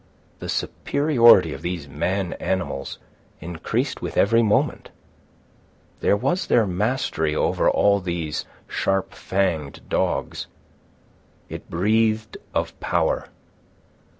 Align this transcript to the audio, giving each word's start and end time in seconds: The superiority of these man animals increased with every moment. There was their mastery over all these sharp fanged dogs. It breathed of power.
The 0.39 0.49
superiority 0.49 1.53
of 1.53 1.61
these 1.61 1.87
man 1.87 2.33
animals 2.39 2.97
increased 3.39 4.01
with 4.01 4.17
every 4.17 4.41
moment. 4.41 4.89
There 5.99 6.17
was 6.17 6.47
their 6.47 6.65
mastery 6.65 7.35
over 7.35 7.69
all 7.69 7.99
these 7.99 8.45
sharp 8.67 9.13
fanged 9.13 9.87
dogs. 9.89 10.47
It 11.49 11.69
breathed 11.69 12.37
of 12.51 12.79
power. 12.79 13.29